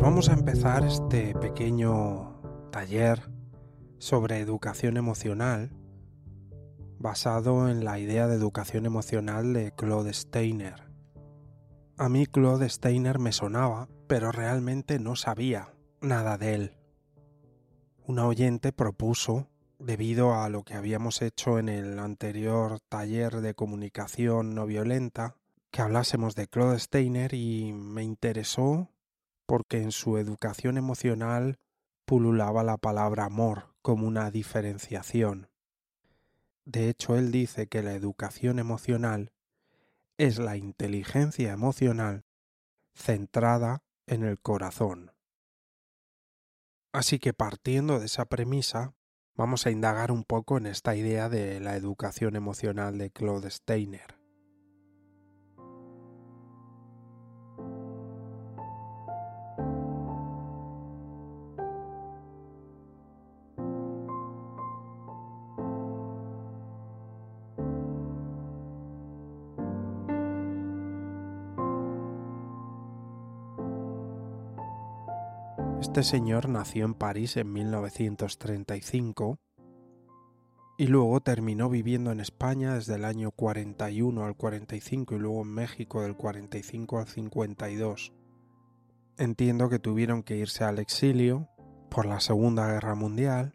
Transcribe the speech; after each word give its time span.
Pues 0.00 0.08
vamos 0.08 0.30
a 0.30 0.32
empezar 0.32 0.82
este 0.82 1.34
pequeño 1.34 2.40
taller 2.70 3.30
sobre 3.98 4.38
educación 4.38 4.96
emocional 4.96 5.76
basado 6.98 7.68
en 7.68 7.84
la 7.84 7.98
idea 7.98 8.26
de 8.26 8.34
educación 8.34 8.86
emocional 8.86 9.52
de 9.52 9.72
Claude 9.72 10.14
Steiner. 10.14 10.90
A 11.98 12.08
mí 12.08 12.24
Claude 12.24 12.70
Steiner 12.70 13.18
me 13.18 13.32
sonaba, 13.32 13.90
pero 14.06 14.32
realmente 14.32 14.98
no 14.98 15.16
sabía 15.16 15.74
nada 16.00 16.38
de 16.38 16.54
él. 16.54 16.76
Una 18.06 18.26
oyente 18.26 18.72
propuso, 18.72 19.48
debido 19.78 20.34
a 20.34 20.48
lo 20.48 20.62
que 20.62 20.76
habíamos 20.76 21.20
hecho 21.20 21.58
en 21.58 21.68
el 21.68 21.98
anterior 21.98 22.80
taller 22.88 23.42
de 23.42 23.52
comunicación 23.52 24.54
no 24.54 24.64
violenta, 24.64 25.36
que 25.70 25.82
hablásemos 25.82 26.34
de 26.36 26.48
Claude 26.48 26.78
Steiner 26.78 27.34
y 27.34 27.74
me 27.74 28.02
interesó 28.02 28.88
porque 29.50 29.82
en 29.82 29.90
su 29.90 30.16
educación 30.16 30.78
emocional 30.78 31.58
pululaba 32.04 32.62
la 32.62 32.76
palabra 32.76 33.24
amor 33.24 33.74
como 33.82 34.06
una 34.06 34.30
diferenciación. 34.30 35.50
De 36.64 36.88
hecho, 36.88 37.16
él 37.16 37.32
dice 37.32 37.66
que 37.66 37.82
la 37.82 37.94
educación 37.94 38.60
emocional 38.60 39.32
es 40.18 40.38
la 40.38 40.56
inteligencia 40.56 41.50
emocional 41.50 42.24
centrada 42.94 43.82
en 44.06 44.22
el 44.22 44.38
corazón. 44.38 45.10
Así 46.92 47.18
que 47.18 47.32
partiendo 47.32 47.98
de 47.98 48.06
esa 48.06 48.26
premisa, 48.26 48.94
vamos 49.34 49.66
a 49.66 49.72
indagar 49.72 50.12
un 50.12 50.22
poco 50.22 50.58
en 50.58 50.66
esta 50.66 50.94
idea 50.94 51.28
de 51.28 51.58
la 51.58 51.74
educación 51.74 52.36
emocional 52.36 52.98
de 52.98 53.10
Claude 53.10 53.50
Steiner. 53.50 54.19
Este 75.80 76.02
señor 76.02 76.50
nació 76.50 76.84
en 76.84 76.92
París 76.92 77.38
en 77.38 77.50
1935 77.54 79.38
y 80.76 80.86
luego 80.88 81.20
terminó 81.20 81.70
viviendo 81.70 82.12
en 82.12 82.20
España 82.20 82.74
desde 82.74 82.96
el 82.96 83.04
año 83.06 83.30
41 83.30 84.24
al 84.24 84.36
45 84.36 85.16
y 85.16 85.18
luego 85.18 85.40
en 85.40 85.48
México 85.48 86.02
del 86.02 86.16
45 86.16 86.98
al 86.98 87.08
52. 87.08 88.12
Entiendo 89.16 89.70
que 89.70 89.78
tuvieron 89.78 90.22
que 90.22 90.36
irse 90.36 90.64
al 90.64 90.78
exilio 90.78 91.48
por 91.90 92.04
la 92.04 92.20
Segunda 92.20 92.70
Guerra 92.70 92.94
Mundial 92.94 93.54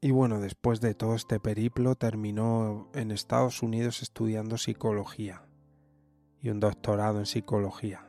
y 0.00 0.12
bueno, 0.12 0.38
después 0.38 0.80
de 0.80 0.94
todo 0.94 1.16
este 1.16 1.40
periplo 1.40 1.96
terminó 1.96 2.88
en 2.94 3.10
Estados 3.10 3.62
Unidos 3.62 4.00
estudiando 4.00 4.58
psicología 4.58 5.42
y 6.40 6.50
un 6.50 6.60
doctorado 6.60 7.18
en 7.18 7.26
psicología. 7.26 8.08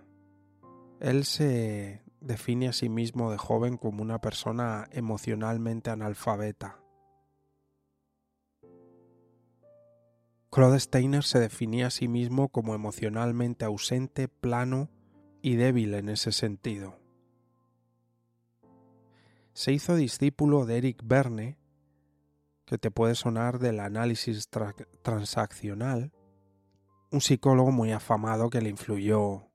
Él 0.99 1.25
se 1.25 2.04
define 2.25 2.67
a 2.67 2.73
sí 2.73 2.89
mismo 2.89 3.31
de 3.31 3.37
joven 3.37 3.77
como 3.77 4.01
una 4.01 4.19
persona 4.19 4.87
emocionalmente 4.91 5.91
analfabeta. 5.91 6.79
Claude 10.49 10.79
Steiner 10.79 11.23
se 11.23 11.39
definía 11.39 11.87
a 11.87 11.91
sí 11.91 12.07
mismo 12.07 12.49
como 12.49 12.73
emocionalmente 12.73 13.65
ausente, 13.65 14.27
plano 14.27 14.89
y 15.41 15.55
débil 15.55 15.93
en 15.93 16.09
ese 16.09 16.31
sentido. 16.31 16.97
Se 19.53 19.71
hizo 19.71 19.95
discípulo 19.95 20.65
de 20.65 20.77
Eric 20.77 21.01
Berne, 21.03 21.57
que 22.65 22.77
te 22.77 22.89
puede 22.89 23.15
sonar 23.15 23.59
del 23.59 23.79
análisis 23.79 24.49
transaccional, 25.03 26.11
un 27.11 27.21
psicólogo 27.21 27.71
muy 27.71 27.91
afamado 27.91 28.49
que 28.49 28.61
le 28.61 28.69
influyó 28.69 29.51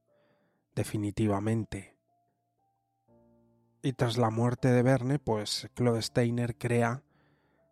definitivamente. 0.77 2.00
Y 3.83 3.95
tras 3.95 4.19
la 4.19 4.31
muerte 4.31 4.69
de 4.69 4.83
Verne, 4.83 5.19
pues 5.19 5.69
Claude 5.75 6.03
Steiner 6.03 6.57
crea 6.57 7.03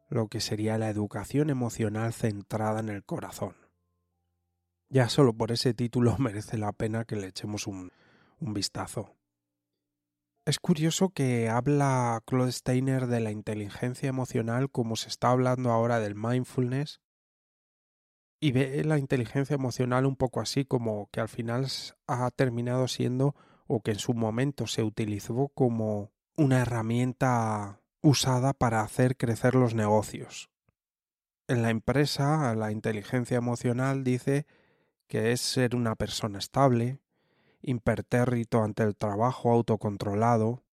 lo 0.08 0.28
que 0.28 0.41
sería 0.41 0.78
la 0.78 0.88
educación 0.88 1.50
emocional 1.50 2.14
centrada 2.14 2.80
en 2.80 2.88
el 2.88 3.04
corazón. 3.04 3.56
Ya 4.88 5.10
solo 5.10 5.34
por 5.34 5.52
ese 5.52 5.74
título 5.74 6.16
merece 6.19 6.56
la 6.56 6.72
pena 6.72 7.04
que 7.04 7.16
le 7.16 7.26
echemos 7.26 7.66
un, 7.66 7.92
un 8.41 8.54
vistazo. 8.54 9.14
Es 10.46 10.58
curioso 10.58 11.10
que 11.10 11.50
habla 11.50 12.22
Claude 12.25 12.52
Steiner 12.52 13.06
de 13.06 13.20
la 13.20 13.30
inteligencia 13.30 14.08
emocional 14.08 14.70
como 14.70 14.96
se 14.96 15.08
está 15.08 15.30
hablando 15.30 15.70
ahora 15.70 16.00
del 16.00 16.14
mindfulness 16.14 17.02
y 18.40 18.52
ve 18.52 18.82
la 18.84 18.98
inteligencia 18.98 19.54
emocional 19.54 20.06
un 20.06 20.16
poco 20.16 20.40
así 20.40 20.64
como 20.64 21.10
que 21.10 21.20
al 21.20 21.28
final 21.28 21.66
ha 22.06 22.30
terminado 22.30 22.88
siendo 22.88 23.34
o 23.68 23.80
que 23.80 23.92
en 23.92 23.98
su 23.98 24.14
momento 24.14 24.66
se 24.66 24.82
utilizó 24.82 25.48
como 25.54 26.10
una 26.36 26.60
herramienta 26.60 27.80
usada 28.00 28.54
para 28.54 28.80
hacer 28.80 29.16
crecer 29.16 29.54
los 29.54 29.74
negocios. 29.74 30.50
En 31.46 31.62
la 31.62 31.70
empresa, 31.70 32.54
la 32.54 32.72
inteligencia 32.72 33.36
emocional 33.36 34.04
dice 34.04 34.46
que 35.06 35.32
es 35.32 35.40
ser 35.40 35.76
una 35.76 35.94
persona 35.94 36.38
estable, 36.38 36.98
impertérrito 37.62 38.62
ante 38.62 38.82
el 38.82 38.96
trabajo 38.96 39.52
autocontrolado. 39.52 40.64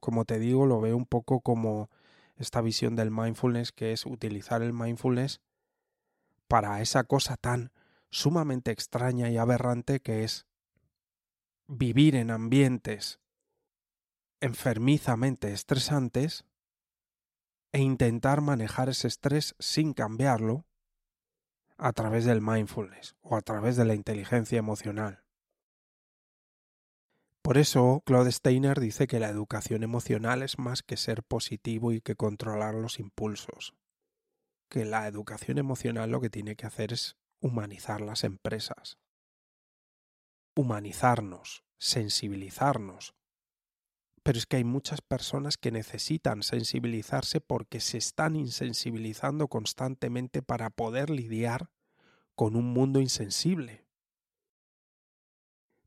Como 0.00 0.24
te 0.24 0.38
digo, 0.38 0.66
lo 0.66 0.80
veo 0.80 0.96
un 0.96 1.06
poco 1.06 1.40
como 1.40 1.90
esta 2.36 2.60
visión 2.60 2.96
del 2.96 3.10
mindfulness, 3.10 3.72
que 3.72 3.92
es 3.92 4.06
utilizar 4.06 4.62
el 4.62 4.72
mindfulness 4.72 5.40
para 6.48 6.80
esa 6.80 7.04
cosa 7.04 7.36
tan 7.36 7.72
sumamente 8.10 8.70
extraña 8.70 9.30
y 9.30 9.38
aberrante 9.38 10.00
que 10.00 10.24
es 10.24 10.46
vivir 11.72 12.16
en 12.16 12.30
ambientes 12.30 13.18
enfermizamente 14.40 15.52
estresantes 15.52 16.44
e 17.72 17.80
intentar 17.80 18.42
manejar 18.42 18.90
ese 18.90 19.08
estrés 19.08 19.54
sin 19.58 19.94
cambiarlo 19.94 20.66
a 21.78 21.92
través 21.92 22.26
del 22.26 22.42
mindfulness 22.42 23.16
o 23.22 23.36
a 23.36 23.40
través 23.40 23.76
de 23.76 23.86
la 23.86 23.94
inteligencia 23.94 24.58
emocional. 24.58 25.24
Por 27.40 27.56
eso, 27.56 28.02
Claude 28.04 28.30
Steiner 28.30 28.78
dice 28.78 29.06
que 29.06 29.18
la 29.18 29.30
educación 29.30 29.82
emocional 29.82 30.42
es 30.42 30.58
más 30.58 30.82
que 30.82 30.98
ser 30.98 31.22
positivo 31.22 31.92
y 31.92 32.02
que 32.02 32.16
controlar 32.16 32.74
los 32.74 32.98
impulsos. 32.98 33.74
Que 34.68 34.84
la 34.84 35.08
educación 35.08 35.58
emocional 35.58 36.10
lo 36.10 36.20
que 36.20 36.30
tiene 36.30 36.54
que 36.54 36.66
hacer 36.66 36.92
es 36.92 37.16
humanizar 37.40 38.00
las 38.00 38.24
empresas, 38.24 38.98
humanizarnos, 40.54 41.64
sensibilizarnos. 41.78 43.14
Pero 44.22 44.38
es 44.38 44.46
que 44.46 44.56
hay 44.56 44.64
muchas 44.64 45.00
personas 45.00 45.56
que 45.56 45.72
necesitan 45.72 46.42
sensibilizarse 46.42 47.40
porque 47.40 47.80
se 47.80 47.98
están 47.98 48.36
insensibilizando 48.36 49.48
constantemente 49.48 50.42
para 50.42 50.70
poder 50.70 51.10
lidiar 51.10 51.70
con 52.34 52.54
un 52.54 52.72
mundo 52.72 53.00
insensible. 53.00 53.84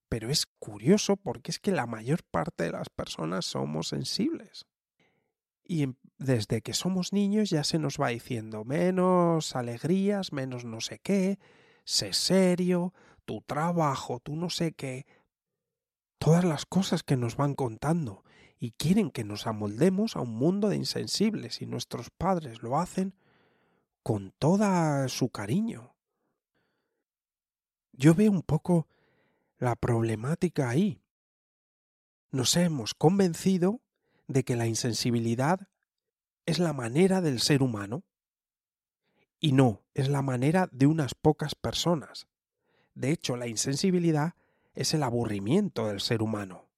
Pero 0.09 0.29
es 0.29 0.45
curioso 0.59 1.15
porque 1.15 1.51
es 1.51 1.59
que 1.59 1.71
la 1.71 1.87
mayor 1.87 2.23
parte 2.23 2.65
de 2.65 2.71
las 2.71 2.89
personas 2.89 3.45
somos 3.45 3.87
sensibles. 3.87 4.65
Y 5.63 5.95
desde 6.17 6.61
que 6.61 6.73
somos 6.73 7.11
niños 7.11 7.49
ya 7.49 7.63
se 7.63 7.79
nos 7.79 7.99
va 7.99 8.09
diciendo 8.09 8.63
menos 8.65 9.55
alegrías, 9.55 10.31
menos 10.31 10.63
no 10.63 10.79
sé 10.79 10.99
qué, 10.99 11.39
sé 11.85 12.13
serio, 12.13 12.93
tu 13.25 13.41
trabajo, 13.41 14.19
tú 14.19 14.35
no 14.35 14.49
sé 14.49 14.73
qué. 14.73 15.05
todas 16.17 16.43
las 16.43 16.65
cosas 16.65 17.03
que 17.03 17.17
nos 17.17 17.35
van 17.35 17.53
contando 17.53 18.23
y 18.57 18.71
quieren 18.71 19.11
que 19.11 19.23
nos 19.23 19.47
amoldemos 19.47 20.15
a 20.15 20.21
un 20.21 20.33
mundo 20.35 20.69
de 20.69 20.77
insensibles 20.77 21.61
y 21.61 21.65
nuestros 21.65 22.09
padres 22.09 22.63
lo 22.63 22.79
hacen 22.79 23.13
con 24.01 24.31
toda 24.39 25.07
su 25.07 25.29
cariño. 25.29 25.95
Yo 27.91 28.13
veo 28.15 28.31
un 28.31 28.41
poco 28.41 28.87
la 29.57 29.75
problemática 29.75 30.69
ahí. 30.69 31.01
Nos 32.31 32.55
hemos 32.55 32.93
convencido 32.93 33.81
de 34.27 34.43
que 34.43 34.55
la 34.55 34.67
insensibilidad 34.67 35.67
es 36.45 36.59
la 36.59 36.73
manera 36.73 37.21
del 37.21 37.39
ser 37.39 37.63
humano. 37.63 38.03
Y 39.39 39.51
no, 39.51 39.83
es 39.93 40.09
la 40.09 40.21
manera 40.21 40.69
de 40.71 40.87
unas 40.87 41.13
pocas 41.13 41.55
personas. 41.55 42.27
De 42.95 43.11
hecho, 43.11 43.35
la 43.35 43.47
insensibilidad 43.47 44.33
es 44.73 44.93
el 44.93 45.03
aburrimiento 45.03 45.87
del 45.87 46.01
ser 46.01 46.21
humano. 46.21 46.69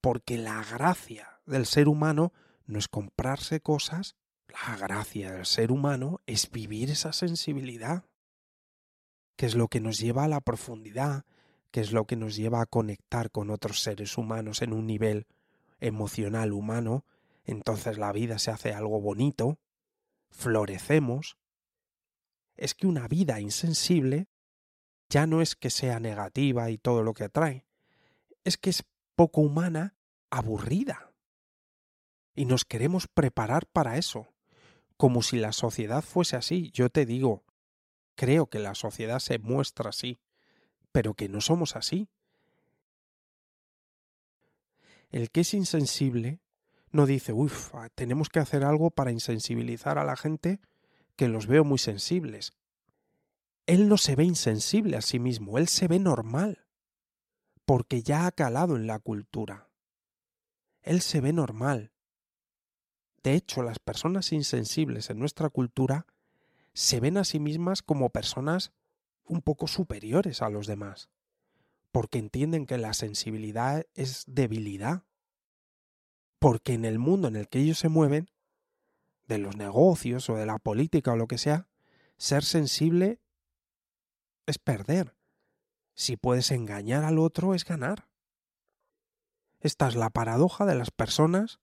Porque 0.00 0.38
la 0.38 0.64
gracia 0.64 1.40
del 1.46 1.66
ser 1.66 1.88
humano 1.88 2.32
no 2.66 2.78
es 2.78 2.88
comprarse 2.88 3.60
cosas, 3.60 4.16
la 4.48 4.76
gracia 4.76 5.32
del 5.32 5.46
ser 5.46 5.70
humano 5.70 6.20
es 6.26 6.50
vivir 6.50 6.90
esa 6.90 7.12
sensibilidad, 7.12 8.04
que 9.36 9.46
es 9.46 9.54
lo 9.54 9.68
que 9.68 9.80
nos 9.80 9.98
lleva 9.98 10.24
a 10.24 10.28
la 10.28 10.40
profundidad, 10.40 11.24
que 11.70 11.80
es 11.80 11.92
lo 11.92 12.06
que 12.06 12.16
nos 12.16 12.36
lleva 12.36 12.60
a 12.60 12.66
conectar 12.66 13.30
con 13.30 13.50
otros 13.50 13.80
seres 13.80 14.18
humanos 14.18 14.62
en 14.62 14.72
un 14.72 14.86
nivel 14.86 15.26
emocional 15.78 16.52
humano, 16.52 17.04
entonces 17.44 17.98
la 17.98 18.12
vida 18.12 18.38
se 18.38 18.50
hace 18.50 18.72
algo 18.72 19.00
bonito, 19.00 19.58
florecemos. 20.30 21.36
Es 22.56 22.74
que 22.74 22.86
una 22.86 23.08
vida 23.08 23.40
insensible 23.40 24.28
ya 25.10 25.26
no 25.26 25.42
es 25.42 25.56
que 25.56 25.70
sea 25.70 26.00
negativa 26.00 26.70
y 26.70 26.78
todo 26.78 27.02
lo 27.02 27.12
que 27.12 27.24
atrae, 27.24 27.66
es 28.44 28.56
que 28.56 28.70
es 28.70 28.84
poco 29.16 29.42
humana, 29.42 29.94
aburrida. 30.30 31.12
Y 32.34 32.46
nos 32.46 32.64
queremos 32.64 33.08
preparar 33.08 33.66
para 33.66 33.98
eso, 33.98 34.28
como 34.96 35.22
si 35.22 35.36
la 35.36 35.52
sociedad 35.52 36.02
fuese 36.02 36.36
así. 36.36 36.70
Yo 36.72 36.88
te 36.88 37.04
digo, 37.04 37.44
creo 38.14 38.46
que 38.46 38.60
la 38.60 38.74
sociedad 38.74 39.18
se 39.18 39.38
muestra 39.38 39.90
así, 39.90 40.20
pero 40.92 41.14
que 41.14 41.28
no 41.28 41.40
somos 41.40 41.76
así. 41.76 42.08
El 45.10 45.30
que 45.30 45.40
es 45.40 45.54
insensible 45.54 46.40
no 46.92 47.06
dice, 47.06 47.32
uff, 47.32 47.74
tenemos 47.94 48.28
que 48.28 48.38
hacer 48.38 48.64
algo 48.64 48.90
para 48.90 49.10
insensibilizar 49.10 49.98
a 49.98 50.04
la 50.04 50.16
gente 50.16 50.60
que 51.16 51.28
los 51.28 51.46
veo 51.46 51.64
muy 51.64 51.78
sensibles. 51.78 52.52
Él 53.70 53.88
no 53.88 53.98
se 53.98 54.16
ve 54.16 54.24
insensible 54.24 54.96
a 54.96 55.00
sí 55.00 55.20
mismo, 55.20 55.56
él 55.56 55.68
se 55.68 55.86
ve 55.86 56.00
normal, 56.00 56.66
porque 57.64 58.02
ya 58.02 58.26
ha 58.26 58.32
calado 58.32 58.74
en 58.74 58.88
la 58.88 58.98
cultura. 58.98 59.70
Él 60.82 61.00
se 61.00 61.20
ve 61.20 61.32
normal. 61.32 61.92
De 63.22 63.34
hecho, 63.34 63.62
las 63.62 63.78
personas 63.78 64.32
insensibles 64.32 65.08
en 65.08 65.20
nuestra 65.20 65.50
cultura 65.50 66.08
se 66.72 66.98
ven 66.98 67.16
a 67.16 67.22
sí 67.22 67.38
mismas 67.38 67.80
como 67.80 68.10
personas 68.10 68.72
un 69.22 69.40
poco 69.40 69.68
superiores 69.68 70.42
a 70.42 70.50
los 70.50 70.66
demás, 70.66 71.08
porque 71.92 72.18
entienden 72.18 72.66
que 72.66 72.76
la 72.76 72.92
sensibilidad 72.92 73.86
es 73.94 74.24
debilidad, 74.26 75.04
porque 76.40 76.72
en 76.72 76.84
el 76.84 76.98
mundo 76.98 77.28
en 77.28 77.36
el 77.36 77.48
que 77.48 77.60
ellos 77.60 77.78
se 77.78 77.88
mueven, 77.88 78.32
de 79.28 79.38
los 79.38 79.56
negocios 79.56 80.28
o 80.28 80.34
de 80.34 80.46
la 80.46 80.58
política 80.58 81.12
o 81.12 81.16
lo 81.16 81.28
que 81.28 81.38
sea, 81.38 81.68
ser 82.16 82.42
sensible 82.42 83.20
es 84.50 84.58
perder. 84.58 85.16
Si 85.94 86.16
puedes 86.16 86.50
engañar 86.50 87.04
al 87.04 87.18
otro 87.18 87.54
es 87.54 87.64
ganar. 87.64 88.08
Esta 89.60 89.88
es 89.88 89.96
la 89.96 90.10
paradoja 90.10 90.66
de 90.66 90.74
las 90.74 90.90
personas 90.90 91.60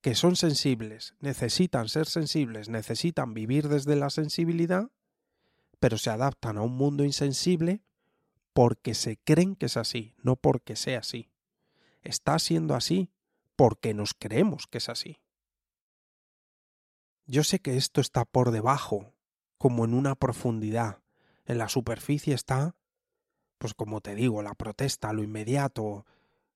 que 0.00 0.14
son 0.14 0.36
sensibles, 0.36 1.14
necesitan 1.20 1.88
ser 1.88 2.06
sensibles, 2.06 2.68
necesitan 2.68 3.34
vivir 3.34 3.68
desde 3.68 3.96
la 3.96 4.10
sensibilidad, 4.10 4.90
pero 5.80 5.98
se 5.98 6.10
adaptan 6.10 6.56
a 6.56 6.62
un 6.62 6.76
mundo 6.76 7.04
insensible 7.04 7.82
porque 8.52 8.94
se 8.94 9.16
creen 9.16 9.56
que 9.56 9.66
es 9.66 9.76
así, 9.76 10.14
no 10.22 10.36
porque 10.36 10.76
sea 10.76 11.00
así. 11.00 11.30
Está 12.02 12.38
siendo 12.38 12.74
así 12.74 13.10
porque 13.56 13.92
nos 13.94 14.14
creemos 14.14 14.66
que 14.66 14.78
es 14.78 14.88
así. 14.88 15.20
Yo 17.26 17.44
sé 17.44 17.58
que 17.58 17.76
esto 17.76 18.00
está 18.00 18.24
por 18.24 18.52
debajo, 18.52 19.12
como 19.58 19.84
en 19.84 19.94
una 19.94 20.14
profundidad. 20.14 21.02
En 21.48 21.56
la 21.56 21.70
superficie 21.70 22.34
está, 22.34 22.76
pues 23.56 23.72
como 23.72 24.02
te 24.02 24.14
digo, 24.14 24.42
la 24.42 24.52
protesta, 24.52 25.14
lo 25.14 25.22
inmediato, 25.22 26.04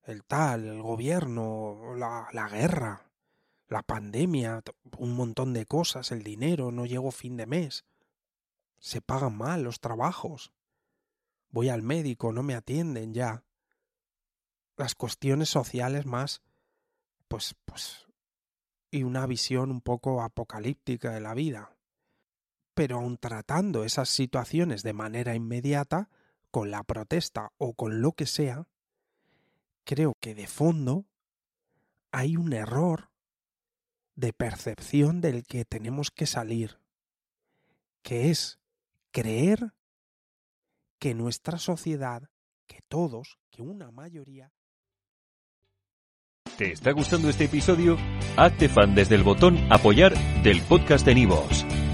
el 0.02 0.22
tal, 0.22 0.66
el 0.66 0.82
gobierno, 0.82 1.94
la, 1.96 2.28
la 2.32 2.46
guerra, 2.50 3.10
la 3.68 3.82
pandemia, 3.82 4.62
un 4.98 5.16
montón 5.16 5.54
de 5.54 5.64
cosas, 5.64 6.12
el 6.12 6.22
dinero, 6.22 6.72
no 6.72 6.84
llego 6.84 7.10
fin 7.10 7.38
de 7.38 7.46
mes, 7.46 7.86
se 8.80 9.00
pagan 9.00 9.34
mal 9.34 9.62
los 9.62 9.80
trabajos, 9.80 10.52
voy 11.48 11.70
al 11.70 11.80
médico, 11.82 12.30
no 12.30 12.42
me 12.42 12.54
atienden 12.54 13.14
ya. 13.14 13.44
Las 14.76 14.94
cuestiones 14.94 15.48
sociales 15.48 16.04
más, 16.04 16.42
pues, 17.28 17.56
pues, 17.64 18.08
y 18.90 19.04
una 19.04 19.26
visión 19.26 19.70
un 19.70 19.80
poco 19.80 20.20
apocalíptica 20.20 21.12
de 21.12 21.20
la 21.20 21.32
vida. 21.32 21.78
Pero 22.74 22.98
aun 22.98 23.18
tratando 23.18 23.84
esas 23.84 24.08
situaciones 24.08 24.82
de 24.82 24.92
manera 24.92 25.34
inmediata, 25.34 26.08
con 26.52 26.70
la 26.70 26.84
protesta 26.84 27.52
o 27.58 27.74
con 27.74 28.02
lo 28.02 28.12
que 28.12 28.26
sea, 28.26 28.68
creo 29.84 30.14
que 30.20 30.34
de 30.34 30.46
fondo 30.46 31.06
hay 32.12 32.36
un 32.36 32.52
error 32.52 33.10
de 34.14 34.32
percepción 34.32 35.20
del 35.20 35.44
que 35.44 35.64
tenemos 35.64 36.10
que 36.10 36.26
salir, 36.26 36.78
que 38.02 38.30
es 38.30 38.60
creer 39.10 39.72
que 40.98 41.14
nuestra 41.14 41.58
sociedad, 41.58 42.28
que 42.66 42.80
todos, 42.86 43.38
que 43.50 43.62
una 43.62 43.90
mayoría... 43.90 44.52
¿Te 46.58 46.72
está 46.72 46.92
gustando 46.92 47.30
este 47.30 47.44
episodio? 47.44 47.96
Hazte 48.36 48.68
fan 48.68 48.94
desde 48.94 49.14
el 49.14 49.22
botón 49.22 49.56
apoyar 49.72 50.14
del 50.42 50.60
podcast 50.62 51.06
de 51.06 51.14
Nivos. 51.14 51.64